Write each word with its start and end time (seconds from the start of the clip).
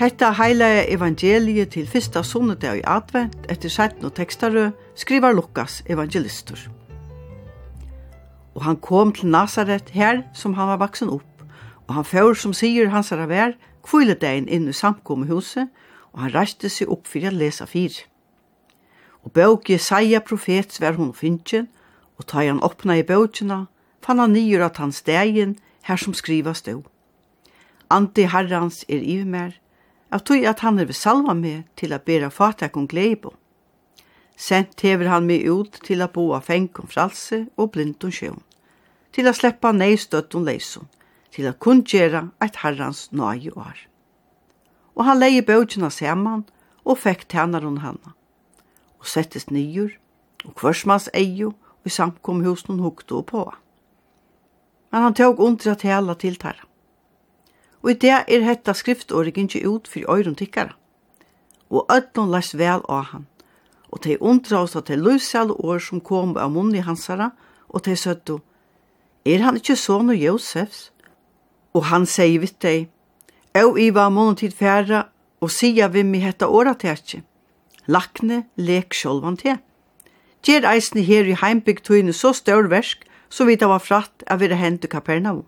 Hetta 0.00 0.30
heila 0.32 0.86
evangeliet 0.88 1.74
til 1.74 1.84
fyrsta 1.84 2.22
sunnedag 2.24 2.78
i 2.78 2.84
advent 2.88 3.42
etter 3.52 3.68
17 3.68 4.06
og 4.08 4.14
tekstare 4.16 4.70
skrivar 4.96 5.34
Lukas 5.36 5.82
evangelistur. 5.92 6.62
Og 8.56 8.64
han 8.64 8.80
kom 8.80 9.12
til 9.12 9.28
Nazaret 9.28 9.92
her 9.92 10.22
som 10.32 10.56
han 10.56 10.72
var 10.72 10.80
vaksen 10.80 11.12
opp, 11.12 11.44
og 11.84 11.98
han 11.98 12.08
fyrir 12.08 12.40
som 12.40 12.56
sier 12.56 12.88
hans 12.96 13.12
er 13.12 13.26
vær, 13.28 13.52
kviledein 13.84 14.48
inn 14.48 14.72
i 14.72 14.78
samkommehuset, 14.80 15.68
og 16.16 16.24
han 16.24 16.32
reiste 16.38 16.72
seg 16.72 16.88
opp 16.88 17.04
fyrir 17.04 17.34
å 17.34 17.36
lesa 17.44 17.68
fyr. 17.68 17.92
Og 19.20 19.36
bøk 19.36 19.68
Jesaja 19.68 20.24
profets 20.24 20.80
var 20.80 20.96
hun 20.96 21.12
finnjen, 21.12 21.68
og 22.16 22.24
ta 22.24 22.40
han 22.40 22.64
åpna 22.64 22.96
i 22.96 23.04
bøkjena, 23.04 23.66
fann 24.00 24.24
han 24.24 24.32
nyer 24.32 24.64
at 24.64 24.80
hans 24.80 25.04
degen 25.04 25.58
her 25.84 26.00
som 26.00 26.16
skriva 26.16 26.56
stå. 26.56 26.80
Ante 27.92 28.30
herrans 28.32 28.86
er 28.88 29.04
i 29.04 29.20
mer, 29.28 29.60
av 30.10 30.24
tog 30.26 30.44
at 30.44 30.62
han 30.64 30.78
vil 30.80 30.94
salva 30.96 31.34
meg 31.34 31.66
til 31.78 31.94
at 31.94 32.04
bera 32.06 32.30
fatakon 32.30 32.88
gleibo. 32.90 33.34
Sent 34.36 34.80
hever 34.82 35.10
han 35.12 35.26
meg 35.28 35.46
ut 35.46 35.80
til 35.84 36.02
at 36.02 36.14
boa 36.14 36.40
fengkom 36.40 36.88
fralse 36.90 37.44
og 37.56 37.72
blindon 37.74 38.14
sjøen, 38.14 38.40
til 39.12 39.28
at 39.28 39.38
sleppa 39.38 39.72
neistøtton 39.76 40.46
leison, 40.48 40.88
til 41.30 41.46
at 41.46 41.60
kun 41.62 41.84
gjera 41.84 42.28
eit 42.42 42.58
herrans 42.64 43.10
nøye 43.12 43.52
år. 43.54 43.76
Og 44.96 45.04
han 45.06 45.20
leie 45.20 45.44
bøtjena 45.46 45.90
saman 45.94 46.46
og 46.84 46.98
fekk 46.98 47.28
tænar 47.28 47.66
hon 47.66 47.82
hanna, 47.84 48.14
og 48.98 49.06
settes 49.06 49.50
nyur, 49.50 49.92
og 50.44 50.56
kvørsmans 50.56 51.10
eio, 51.14 51.52
og 51.80 51.86
i 51.86 51.92
samkomhusen 51.92 52.80
hukte 52.80 53.20
og 53.20 53.26
på. 53.30 53.44
Men 54.90 55.06
han 55.06 55.14
tåg 55.14 55.40
undra 55.40 55.76
tala 55.78 56.16
til 56.18 56.36
tarra 56.36 56.69
og 57.82 57.90
i 57.90 57.98
det 58.02 58.12
er 58.28 58.44
hetta 58.44 58.74
skriftåret 58.76 59.36
ikke 59.36 59.64
ut 59.68 59.88
for 59.88 60.10
øyren 60.10 60.34
tikkere. 60.34 60.74
Og 61.70 61.86
ødlån 61.90 62.30
lest 62.30 62.58
vel 62.58 62.82
av 62.88 63.04
han, 63.12 63.26
og 63.88 64.04
de 64.04 64.22
undra 64.22 64.62
oss 64.62 64.76
at 64.76 64.88
de 64.88 64.96
løsjale 64.96 65.52
år 65.52 65.78
som 65.78 66.00
kom 66.00 66.36
av 66.36 66.50
munnen 66.50 66.74
i 66.74 66.84
hansara, 66.84 67.30
og 67.68 67.84
de 67.84 67.96
søtto, 67.96 68.40
er 69.24 69.42
han 69.44 69.56
ikke 69.56 69.76
sånn 69.76 70.10
og 70.10 70.16
Josefs? 70.16 70.90
Og 71.74 71.84
han 71.90 72.06
sier 72.06 72.40
vidt 72.40 72.60
deg, 72.62 72.88
«Au 73.54 73.76
iva 73.78 74.08
månen 74.10 74.36
tid 74.36 74.54
færa, 74.54 75.08
og 75.40 75.50
sier 75.50 75.88
vi 75.88 76.02
mi 76.04 76.20
hetta 76.22 76.48
året 76.48 76.80
til 76.80 76.96
ikke. 76.96 77.22
Lakne 77.86 78.44
lek 78.56 78.94
sjolvan 78.94 79.36
te. 79.36 79.56
Gjer 80.46 80.66
eisne 80.68 81.02
her 81.04 81.26
i 81.28 81.36
heimbygdtøyne 81.36 82.12
så 82.16 82.32
stør 82.36 82.68
versk, 82.70 83.02
så 83.30 83.44
vidt 83.44 83.60
det 83.60 83.68
var 83.68 83.82
fratt 83.82 84.24
av 84.26 84.40
vi 84.40 84.48
det 84.50 84.58
hendt 84.58 84.84
i 84.84 84.90
Kapernaum. 84.90 85.44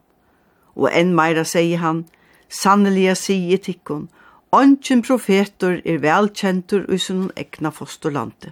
Og 0.77 0.89
enn 0.93 1.15
meira 1.15 1.45
sier 1.45 1.79
han, 1.83 2.05
Sanneliga 2.53 3.15
sige 3.17 3.57
tikkun, 3.65 4.09
ongen 4.53 5.01
profetor 5.01 5.79
er 5.89 6.03
velkjentur 6.03 6.85
i 6.93 6.99
sunn 7.01 7.31
egna 7.41 7.71
fosterlande. 7.73 8.51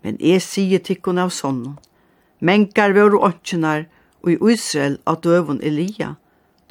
Men 0.00 0.16
jeg 0.24 0.40
sige 0.40 0.78
tikkun 0.86 1.20
av 1.20 1.34
sonnen, 1.36 1.74
menkar 2.40 2.94
vår 2.96 3.18
ongenar 3.18 3.84
og 4.22 4.30
i 4.32 4.38
Israel 4.54 4.96
av 5.04 5.20
døvun 5.26 5.60
Elia, 5.60 6.14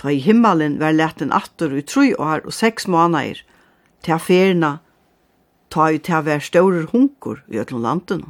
ta 0.02 0.10
i 0.10 0.18
himmelen 0.24 0.80
var 0.82 0.96
leten 0.98 1.34
attor 1.34 1.76
i 1.78 1.84
tru 1.86 2.08
år 2.16 2.48
og 2.48 2.56
seks 2.56 2.88
månader, 2.90 3.44
til 4.02 4.18
ferna, 4.18 4.72
ta 5.70 5.92
i 5.94 6.00
til 6.02 6.18
å 6.18 6.24
være 6.26 6.48
større 6.48 6.88
hunkur 6.94 7.44
i 7.54 7.60
øtlom 7.62 7.84
landen, 7.86 8.24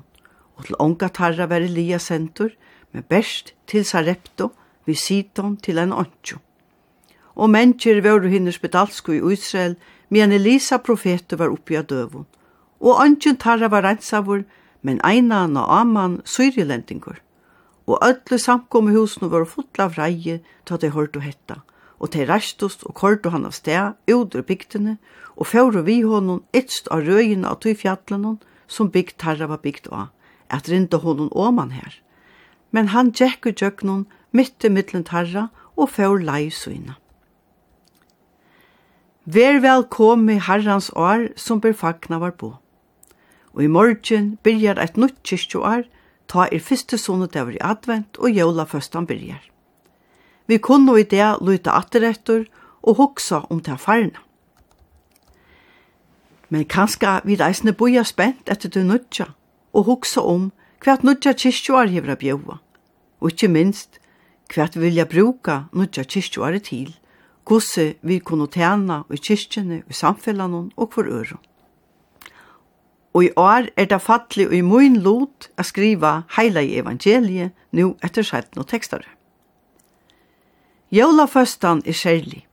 og 0.58 0.68
til 0.68 0.80
ånga 0.84 1.08
tarra 1.16 1.47
var 1.47 1.64
Elia 1.64 2.02
sentur, 2.03 2.52
men 2.92 3.08
best 3.08 3.53
til 3.68 3.88
Sarepto, 3.88 4.52
vi 4.84 4.96
siton 4.96 5.56
til 5.64 5.80
en 5.80 5.96
ongenar 5.96 6.44
og 7.38 7.52
mennesker 7.53 8.02
var 8.02 8.25
hinner 8.25 8.52
spedalsko 8.52 9.14
i 9.14 9.22
Israel, 9.34 9.75
medan 10.09 10.31
Elisa 10.34 10.78
profete 10.78 11.38
var 11.38 11.53
oppi 11.53 11.78
av 11.78 11.86
døvun. 11.86 12.25
Og 12.81 13.02
ønsken 13.03 13.38
tarra 13.38 13.70
var 13.70 13.86
rensavur, 13.86 14.44
men 14.81 15.02
eina 15.06 15.46
Naaman 15.47 16.22
syrilendingur. 16.26 17.22
Og 17.88 18.02
ödlu 18.02 18.38
samkomme 18.38 18.92
husene 18.92 19.30
var 19.31 19.46
fulla 19.46 19.86
av 19.86 19.97
reie, 19.97 20.42
ta 20.66 20.78
de 20.78 20.90
hørt 20.90 21.16
og 21.16 21.24
hetta. 21.24 21.62
Og 22.00 22.14
de 22.14 22.26
rastust 22.26 22.84
og 22.84 22.94
kordu 22.94 23.30
han 23.30 23.46
av 23.46 23.53
sted, 23.53 23.94
udur 24.09 24.42
bygdene, 24.42 24.97
og 25.38 25.47
fjore 25.47 25.86
vi 25.86 26.02
honom 26.02 26.44
etst 26.53 26.90
av 26.92 27.06
røyina 27.06 27.53
av 27.53 27.62
tui 27.62 27.74
fjallenon, 27.78 28.42
som 28.68 28.90
bygd 28.90 29.18
tarra 29.22 29.47
var 29.47 29.62
bygd 29.62 29.90
av, 29.92 30.09
at 30.50 30.70
rinda 30.70 30.97
honom 30.97 31.30
åman 31.31 31.72
her. 31.72 32.02
Men 32.72 32.90
han 32.94 33.14
tjekk 33.14 33.46
i 33.46 33.53
tjøknon, 33.53 34.08
mitt 34.31 34.66
i 34.66 34.74
mittlen 34.74 35.06
tarra, 35.06 35.50
og 35.78 35.94
fjore 35.94 36.26
lei 36.26 36.50
suina. 36.50 36.97
Vær 39.28 39.60
vel 39.60 39.84
i 40.32 40.40
herrans 40.40 40.90
år 40.96 41.34
som 41.36 41.60
ber 41.60 41.74
fagna 41.74 42.18
var 42.18 42.32
på. 42.32 42.56
Og 43.54 43.64
i 43.64 43.68
morgen 43.68 44.38
byrjar 44.44 44.80
eit 44.80 44.96
nytt 44.96 45.20
kyrkjoar, 45.24 45.84
ta 46.28 46.48
er 46.48 46.64
fyrste 46.64 46.98
sonet 46.98 47.36
over 47.36 47.52
i 47.52 47.60
advent 47.60 48.16
og 48.20 48.32
jævla 48.32 48.64
førstan 48.64 49.06
byrjar. 49.06 49.44
Vi 50.48 50.58
kunne 50.58 50.96
i 51.00 51.04
det 51.04 51.42
lyta 51.42 51.76
atterettor 51.76 52.46
og 52.84 52.96
hoksa 52.96 53.42
om 53.50 53.60
ta 53.60 53.76
farna. 53.76 54.24
Men 56.50 56.64
kanska 56.64 57.20
vi 57.26 57.36
reisne 57.36 57.74
boja 57.74 58.06
spent 58.08 58.48
etter 58.48 58.70
du 58.70 58.80
nudja 58.84 59.34
og 59.74 59.84
hoksa 59.84 60.22
om 60.22 60.54
hvert 60.80 61.04
nudja 61.04 61.34
kyrkjoar 61.34 61.92
hevra 61.92 62.16
bjøva, 62.16 62.59
Og 63.20 63.32
ikkje 63.32 63.48
minst 63.50 64.00
hvert 64.54 64.76
vilja 64.78 65.06
bruka 65.06 65.66
nudja 65.74 66.04
kyrkjoar 66.04 66.59
til– 66.64 66.96
gosse 67.47 67.96
vi 68.02 68.19
kunne 68.19 68.47
tjene 68.52 69.03
i 69.09 69.18
kyrkjene, 69.18 69.84
i 69.88 69.94
samfellene 69.94 70.68
og 70.75 70.94
for 70.94 71.08
øren. 71.08 71.40
Og 73.13 73.24
i 73.24 73.30
år 73.40 73.69
er 73.78 73.85
det 73.90 74.02
fattelig 74.03 74.50
og 74.50 74.56
i 74.56 74.62
min 74.62 75.00
lot 75.02 75.47
å 75.58 75.63
skrive 75.66 76.12
hele 76.35 76.62
i 76.62 76.75
evangeliet 76.78 77.56
nå 77.74 77.96
etter 78.06 78.28
skjedd 78.28 78.59
og 78.59 78.68
tekster. 78.69 79.02
Jólaføstan 80.94 81.81
er 81.85 81.97
kjærlig. 81.97 82.44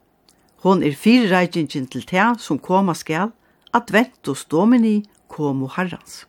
Hon 0.64 0.82
er 0.82 0.94
fire 0.96 1.28
firereikingen 1.28 1.90
til 1.92 2.06
te 2.08 2.22
som 2.40 2.58
koma 2.58 2.94
skal, 2.94 3.34
adventus 3.74 4.46
domini 4.48 5.02
komo 5.28 5.68
herrans. 5.76 6.24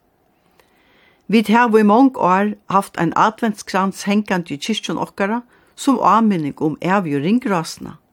Vi 1.28 1.42
har 1.48 1.78
i 1.78 1.84
mange 1.84 2.20
år 2.20 2.56
haft 2.70 2.98
en 3.00 3.14
adventskrans 3.16 4.04
hengant 4.04 4.52
i 4.52 4.58
kyrkjen 4.58 5.00
okkara 5.00 5.42
som 5.76 6.00
avminning 6.00 6.60
om 6.62 6.78
evig 6.82 7.22
ringrasene– 7.24 7.96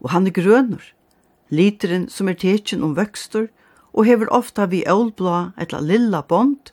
og 0.00 0.10
han 0.14 0.26
er 0.26 0.34
grønur. 0.36 0.82
Literen 1.50 2.08
som 2.08 2.28
er 2.28 2.38
tekin 2.38 2.84
om 2.86 2.96
vøkstur 2.96 3.48
og 3.92 4.06
hever 4.06 4.30
ofta 4.32 4.68
vi 4.70 4.84
ølblå 4.88 5.52
etla 5.60 5.80
lilla 5.82 6.22
bond, 6.22 6.70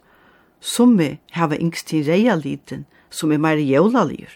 som 0.61 0.97
vi 0.97 1.17
hava 1.37 1.57
yngst 1.57 1.89
til 1.89 2.05
reia 2.07 2.35
liten 2.37 2.85
som 3.09 3.31
er 3.31 3.41
meir 3.41 3.61
jævlalir. 3.61 4.29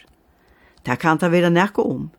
Det 0.86 0.98
kan 1.00 1.20
ta 1.22 1.30
vera 1.30 1.50
nekko 1.50 1.86
om. 1.86 2.10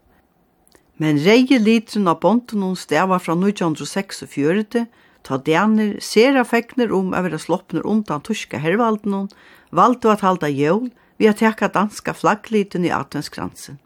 Men 1.00 1.18
reie 1.18 1.58
literen 1.58 2.08
av 2.10 2.20
bonden 2.22 2.62
hon 2.62 2.76
stava 2.78 3.18
fra 3.18 3.34
1946, 3.34 4.86
ta 5.22 5.38
dener 5.38 5.96
sera 6.02 6.44
fekner 6.46 6.92
om 6.94 7.14
å 7.14 7.22
vera 7.24 7.40
sloppner 7.40 7.86
undan 7.86 8.22
tuska 8.22 8.60
hervalden 8.62 9.16
hon, 9.16 9.30
valgte 9.70 10.12
at 10.12 10.22
halda 10.26 10.50
jævl 10.50 10.90
vi 11.18 11.28
har 11.30 11.38
tekka 11.38 11.70
danska 11.72 12.14
flaggliten 12.14 12.84
i 12.86 12.92
adventskransen. 12.94 13.78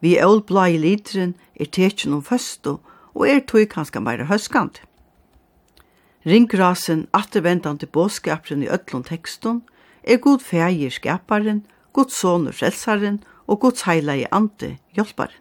Vi 0.00 0.16
ølblai 0.20 0.78
literen 0.80 1.34
er 1.60 1.68
tekin 1.68 2.16
om 2.16 2.22
føstu 2.24 2.78
og 3.14 3.26
er 3.28 3.42
tog 3.44 3.68
kanska 3.68 4.00
meira 4.00 4.24
høskant. 4.30 4.80
Ringrasen 6.24 7.06
attervendande 7.16 7.86
båskaperen 7.86 8.62
i 8.64 8.68
öllun 8.68 9.04
tekston 9.04 9.62
er 10.04 10.20
god 10.20 10.40
feir 10.44 10.92
skaparen, 10.92 11.64
god 11.92 12.12
sonur 12.12 12.52
frelsaren 12.52 13.22
og 13.46 13.60
god 13.60 13.84
heila 13.86 14.16
i 14.16 14.26
ante 14.32 14.76
hjelparen. 14.96 15.36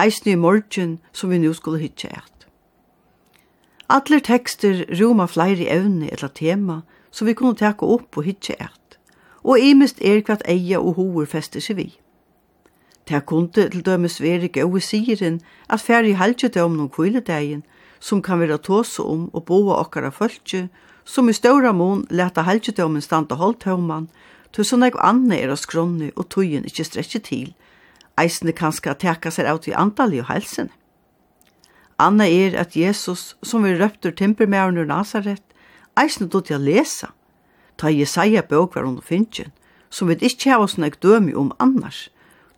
Eisne 0.00 0.32
i 0.32 0.38
morgen 0.38 0.98
som 1.12 1.30
vi 1.30 1.38
nu 1.38 1.52
skulle 1.54 1.82
hitje 1.82 2.08
eit. 2.08 2.46
Atler 3.90 4.22
tekster 4.22 4.84
roma 5.00 5.26
flere 5.26 5.66
evne 5.68 6.08
eller 6.14 6.30
tema 6.30 6.82
som 7.10 7.26
vi 7.26 7.34
kunne 7.34 7.58
teka 7.58 7.84
opp 7.84 8.16
og 8.16 8.24
hitje 8.24 8.54
eit. 8.54 8.98
Og 9.42 9.58
imest 9.58 10.00
er 10.00 10.22
kvart 10.22 10.46
eia 10.48 10.78
og 10.80 10.94
hoer 10.96 11.26
fester 11.26 11.60
seg 11.60 11.76
vi. 11.76 11.88
Ta 13.10 13.18
kunde 13.20 13.64
til 13.66 13.82
dømes 13.82 14.20
være 14.22 14.48
gode 14.54 14.80
siren 14.80 15.40
at 15.68 15.80
færre 15.80 16.08
i 16.08 16.12
halgjedømmen 16.12 16.80
om 16.80 16.88
kviledagen, 16.88 17.64
som 17.98 18.22
kan 18.22 18.38
være 18.38 18.58
tåse 18.58 19.02
om 19.02 19.30
og 19.32 19.44
boa 19.44 19.80
okkara 19.82 20.12
fölkje, 20.14 20.68
som 21.04 21.28
i 21.28 21.32
ståra 21.32 21.72
mån 21.72 22.04
leta 22.10 22.44
halgjedømmen 22.46 23.02
standa 23.02 23.34
holdtømman, 23.34 24.06
til 24.54 24.64
sånn 24.64 24.86
eg 24.86 24.98
anna 25.02 25.34
er 25.34 25.50
av 25.50 25.58
skronni 25.58 26.12
og 26.14 26.28
tøyen 26.30 26.68
ikkje 26.70 26.86
strekje 26.86 27.22
til, 27.26 27.48
eisne 28.14 28.54
kanska 28.54 28.94
teka 28.94 29.34
seg 29.34 29.50
av 29.50 29.58
til 29.66 29.74
andali 29.74 30.22
og 30.22 30.30
helsen. 30.30 30.70
Anna 31.98 32.30
er 32.30 32.54
at 32.62 32.78
Jesus, 32.78 33.34
som 33.42 33.66
vi 33.66 33.74
røptur 33.74 34.14
timpermæren 34.14 34.78
ur 34.78 34.86
Nazaret, 34.86 35.42
eisne 35.98 36.30
dod 36.30 36.46
til 36.46 36.60
å 36.60 36.62
lesa, 36.62 37.10
ta 37.76 37.90
Jesaja 37.90 38.46
bøk 38.46 38.78
var 38.78 38.86
under 38.86 39.02
finnjen, 39.02 39.50
som 39.90 40.06
vi 40.06 40.14
ikkje 40.14 40.54
hava 40.54 40.70
sånn 40.70 40.86
nek 40.86 41.02
dømi 41.02 41.34
om 41.34 41.50
annars, 41.58 42.06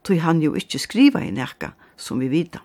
tog 0.04 0.18
han 0.18 0.42
jo 0.42 0.54
ikkje 0.58 0.80
skriva 0.82 1.22
i 1.22 1.30
nekka, 1.30 1.72
som 1.96 2.20
vi 2.20 2.28
vita. 2.28 2.62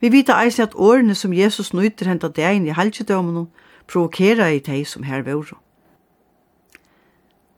Vi 0.00 0.10
vita 0.12 0.36
eisen 0.42 0.66
at 0.66 0.74
årene 0.74 1.14
som 1.14 1.32
Jesus 1.32 1.72
nøyter 1.72 2.10
henta 2.10 2.28
degin 2.28 2.66
i 2.68 2.74
halgjedømene, 2.76 3.46
provokera 3.86 4.50
i 4.52 4.60
tei 4.60 4.84
som 4.84 5.06
her 5.06 5.22
vore. 5.24 5.56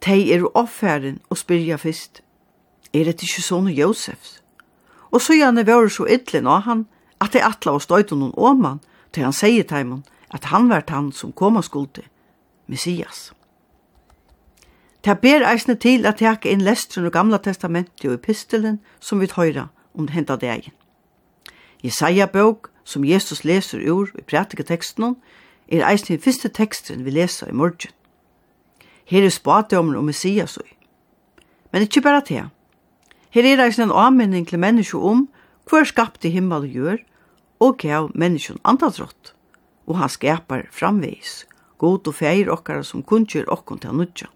Tei 0.01 0.31
er 0.31 0.45
offeren 0.55 1.19
og 1.31 1.41
spyrja 1.41 1.79
fyrst, 1.81 2.23
er 2.95 3.09
det 3.09 3.19
ikke 3.23 3.43
sånne 3.43 3.75
Josefs? 3.75 4.39
Og 5.11 5.21
så 5.25 5.35
gjerne 5.35 5.67
vore 5.67 5.91
så 5.91 6.07
ytlen 6.07 6.47
av 6.47 6.63
han, 6.69 6.87
at 7.21 7.35
det 7.35 7.43
atla 7.43 7.75
og 7.75 7.83
støyte 7.83 8.15
noen 8.15 8.37
åman, 8.37 8.79
til 9.13 9.27
han 9.27 9.35
sier 9.35 9.67
teimen 9.67 10.05
at 10.31 10.51
han 10.53 10.69
vært 10.71 10.93
han 10.93 11.11
som 11.13 11.33
koma 11.33 11.63
skulde, 11.65 12.05
Messias. 12.69 13.33
Ta 15.03 15.15
ber 15.15 15.45
eisne 15.47 15.77
til 15.79 16.07
at 16.07 16.23
jeg 16.23 16.47
inn 16.51 16.65
lestren 16.67 17.07
og 17.07 17.15
gamla 17.15 17.39
testamentet 17.39 18.09
og 18.09 18.17
epistelen 18.19 18.81
som 19.01 19.21
vi 19.21 19.31
høyra 19.31 19.69
om 19.95 20.07
det 20.07 20.15
henda 20.17 20.37
deg. 20.37 20.73
Jesaja 21.85 22.27
bøk, 22.27 22.71
som 22.85 23.05
Jesus 23.05 23.45
leser 23.45 23.85
ur 23.91 24.11
i 24.19 24.25
prætike 24.27 24.65
teksten 24.67 25.17
er 25.69 25.85
eisne 25.87 26.17
den 26.17 26.25
første 26.25 26.49
teksten 26.49 27.05
vi 27.05 27.15
leser 27.15 27.51
i 27.51 27.55
morgen. 27.55 27.93
Her 29.05 29.25
er 29.25 29.33
spadommer 29.33 29.99
om 29.99 30.05
Messias 30.05 30.57
og. 30.57 30.67
Men 31.73 31.85
ikkje 31.85 32.03
bare 32.03 32.25
til. 32.25 32.49
Her 33.31 33.45
er 33.45 33.63
eisne 33.67 33.87
en 33.89 33.95
anmenning 33.95 34.49
til 34.49 34.59
menneskje 34.59 34.99
om 34.99 35.29
hver 35.69 35.85
skapte 35.85 36.33
himmel 36.33 36.65
og 36.65 36.73
gjør, 36.73 36.99
og 37.61 37.79
gav 37.79 38.11
menneskjen 38.15 38.59
andadrott, 38.65 39.35
og 39.87 39.99
han 39.99 40.09
skapar 40.09 40.67
framveis, 40.73 41.45
god 41.79 42.09
og 42.09 42.15
feir 42.15 42.51
okkara 42.53 42.83
som 42.83 43.03
kunngjør 43.03 43.51
okkon 43.53 43.83
til 43.83 43.95
nudja. 43.95 44.31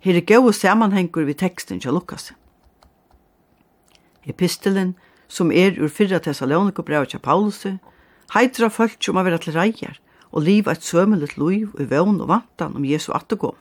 Her 0.00 0.16
er 0.16 0.24
gode 0.24 0.52
samanhengur 0.56 1.26
við 1.28 1.42
tekstin 1.42 1.80
til 1.80 1.92
Lukas. 1.92 2.30
Epistelen, 4.24 4.94
som 5.28 5.50
er 5.52 5.76
ur 5.76 5.92
fyrra 5.92 6.20
Thessalonika 6.24 6.82
brev 6.82 7.06
til 7.06 7.20
Paulus, 7.20 7.66
heitra 8.34 8.70
folk 8.72 8.96
som 9.04 9.18
har 9.20 9.28
vært 9.28 9.44
til 9.44 9.58
reier, 9.58 9.98
og 10.32 10.46
liv 10.46 10.68
eit 10.70 10.86
sømelet 10.86 11.36
liv 11.36 11.74
i 11.76 11.84
vøvn 11.90 12.20
og 12.22 12.30
vantan 12.30 12.76
om 12.78 12.86
Jesu 12.86 13.12
attegåm. 13.12 13.58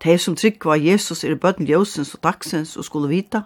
De 0.00 0.16
som 0.18 0.36
tryggva 0.36 0.78
Jesus 0.80 1.24
er 1.24 1.36
bøtten 1.36 1.68
ljøsens 1.68 2.14
og 2.16 2.22
dagsens 2.24 2.76
og 2.80 2.86
skulle 2.86 3.10
vita 3.10 3.42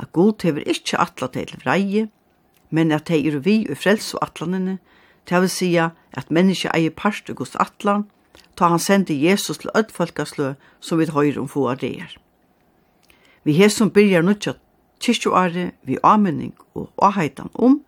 at 0.00 0.12
God 0.16 0.40
hever 0.42 0.64
ikkje 0.64 1.00
atla 1.02 1.28
til 1.28 1.52
vreie, 1.60 2.06
men 2.70 2.92
at 2.96 3.10
de 3.10 3.18
er 3.28 3.36
vi 3.44 3.66
og 3.68 3.76
frels 3.76 4.14
og 4.14 4.24
atlanene, 4.24 4.78
til 5.26 5.44
vil 5.44 5.52
sija 5.52 5.90
at 6.16 6.30
menneske 6.30 6.70
eier 6.72 6.94
parst 6.96 7.28
og 7.28 7.42
Guds 7.42 7.58
atlan, 7.60 8.06
ta 8.56 8.68
han 8.68 8.78
sendi 8.78 9.16
Jesus 9.24 9.58
til 9.58 9.70
öll 9.74 9.90
folkaslø 9.92 10.54
som 10.80 10.98
vi 10.98 11.06
høyr 11.06 11.38
om 11.40 11.48
få 11.48 11.68
av 11.70 11.80
det 11.80 12.18
Vi 13.44 13.68
som 13.68 13.90
byrjar 13.90 14.22
nutja 14.22 14.54
kyrkjoare 15.00 15.70
vi 15.82 15.98
amening 16.02 16.54
og 16.74 16.90
avheitan 16.98 17.50
om 17.54 17.80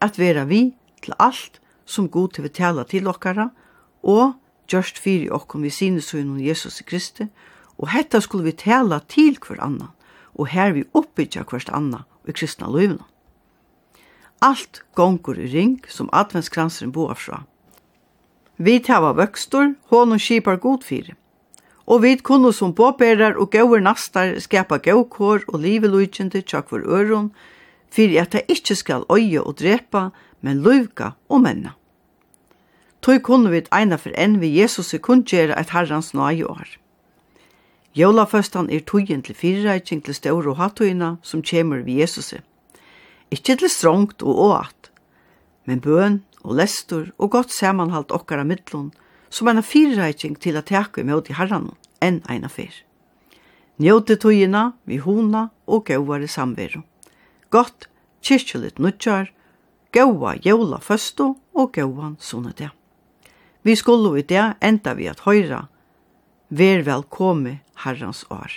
at 0.00 0.18
vera 0.18 0.44
vi 0.44 0.74
til 1.02 1.14
alt 1.18 1.60
som 1.84 2.08
god 2.08 2.34
til 2.34 2.44
vi 2.44 2.48
tala 2.48 2.84
til 2.84 3.08
okkara 3.10 3.50
og 4.02 4.34
gjørst 4.70 4.98
fyri 4.98 5.30
okkom 5.30 5.62
vi 5.62 5.70
sine 5.70 6.00
om 6.22 6.38
Jesus 6.38 6.82
Kristi. 6.86 7.26
Og 7.78 7.88
hetta 7.88 8.20
skulle 8.20 8.44
vi 8.44 8.52
tala 8.52 9.00
til 9.08 9.38
hver 9.40 9.60
anna 9.60 9.90
og 10.34 10.48
her 10.48 10.72
vi 10.72 10.84
oppbyggja 10.94 11.44
hvert 11.48 11.70
anna 11.74 12.04
i 12.28 12.32
kristna 12.32 12.68
løyvna. 12.70 13.04
Alt 14.40 14.82
gongur 14.94 15.36
i 15.36 15.48
ring 15.52 15.80
som 15.88 16.08
adventskransen 16.12 16.92
boar 16.92 17.18
fra, 17.18 17.42
Vi 18.60 18.76
hava 18.88 19.14
vøkstor, 19.16 19.72
honum 19.88 20.18
skipar 20.20 20.58
god 20.60 20.82
fyrir. 20.84 21.14
Og 21.86 22.02
vi 22.02 22.16
kunne 22.16 22.52
som 22.52 22.74
påbærar 22.76 23.38
og 23.40 23.50
gauer 23.50 23.80
nastar 23.80 24.36
skapa 24.38 24.76
gaukår 24.76 25.46
og 25.48 25.60
livelujkjende 25.60 26.42
for 26.68 26.80
øron, 26.84 27.32
fyrir 27.90 28.20
at 28.20 28.32
det 28.32 28.42
ikkje 28.48 28.74
skal 28.76 29.04
øye 29.10 29.40
og 29.40 29.58
drepa, 29.58 30.10
men 30.42 30.62
løyvka 30.62 31.10
og 31.28 31.40
menna. 31.40 31.70
Tøy 33.02 33.18
kunne 33.18 33.50
vi 33.50 33.62
eina 33.72 33.96
for 33.96 34.12
enn 34.14 34.40
vi 34.40 34.60
Jesus 34.60 34.86
sekundgjera 34.92 35.58
et 35.60 35.70
herrans 35.70 36.12
nøye 36.14 36.44
år. 36.44 36.76
Jólaføstan 37.96 38.68
er 38.70 38.80
tøyen 38.80 39.22
til 39.22 39.34
fyrirætjeng 39.34 40.04
til 40.04 40.14
stør 40.14 40.52
og 40.52 40.56
hattøyna 40.56 41.16
som 41.22 41.42
kjemur 41.42 41.80
vi 41.86 42.00
Jesus. 42.00 42.34
Ikkje 43.30 43.56
til 43.56 43.70
strongt 43.70 44.22
og 44.22 44.38
åat, 44.38 44.90
men 45.64 45.80
bøn 45.80 46.20
og 46.42 46.56
lestur 46.58 47.10
og 47.18 47.32
godt 47.34 47.52
samanhalt 47.54 48.12
okkara 48.12 48.44
middlun, 48.44 48.90
som 49.30 49.48
er 49.48 49.58
en 49.58 49.66
fyrreiking 49.66 50.38
til 50.40 50.56
at 50.58 50.68
teka 50.70 51.02
imot 51.02 51.30
i 51.30 51.36
herran 51.38 51.70
enn 52.02 52.22
eina 52.28 52.48
fyr. 52.48 52.72
Njóti 53.80 54.16
tøyina, 54.20 54.72
vi 54.84 54.98
hona 55.00 55.48
og 55.66 55.86
gauare 55.88 56.28
samveru. 56.28 56.82
Gott, 57.50 57.88
kyrkjulit 58.22 58.78
nudjar, 58.78 59.30
gaua 59.92 60.34
jævla 60.44 60.80
føstu 60.84 61.34
og 61.54 61.72
gauan 61.72 62.16
sunnetia. 62.20 62.74
Vi 63.62 63.76
skulle 63.76 64.18
i 64.18 64.22
det 64.22 64.54
enda 64.60 64.94
vi 64.94 65.08
at 65.08 65.24
høyra, 65.26 65.68
Vær 66.50 66.82
velkomme 66.82 67.60
herrans 67.84 68.24
år. 68.26 68.50